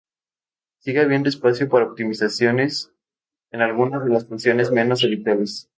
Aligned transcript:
Sigue 0.79 0.99
habiendo 1.01 1.29
espacio 1.29 1.69
para 1.69 1.85
optimizaciones 1.85 2.91
en 3.51 3.61
algunas 3.61 4.03
de 4.03 4.09
las 4.09 4.25
funciones 4.27 4.71
menos 4.71 5.03
habituales. 5.03 5.69